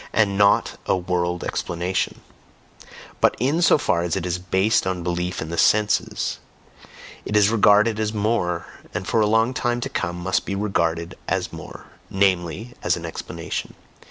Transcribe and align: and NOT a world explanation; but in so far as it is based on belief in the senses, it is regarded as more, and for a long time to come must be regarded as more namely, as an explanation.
and 0.11 0.35
NOT 0.35 0.79
a 0.87 0.97
world 0.97 1.43
explanation; 1.43 2.21
but 3.19 3.35
in 3.39 3.61
so 3.61 3.77
far 3.77 4.01
as 4.01 4.15
it 4.15 4.25
is 4.25 4.39
based 4.39 4.87
on 4.87 5.03
belief 5.03 5.43
in 5.43 5.49
the 5.49 5.59
senses, 5.59 6.39
it 7.23 7.37
is 7.37 7.49
regarded 7.51 7.99
as 7.99 8.11
more, 8.11 8.65
and 8.95 9.07
for 9.07 9.21
a 9.21 9.27
long 9.27 9.53
time 9.53 9.79
to 9.79 9.89
come 9.89 10.15
must 10.15 10.43
be 10.43 10.55
regarded 10.55 11.15
as 11.27 11.53
more 11.53 11.85
namely, 12.09 12.73
as 12.81 12.97
an 12.97 13.05
explanation. 13.05 13.75